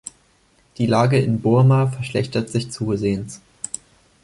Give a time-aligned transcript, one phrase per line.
[0.79, 3.39] Die Lage in Burma verschlechtert sich zusehends.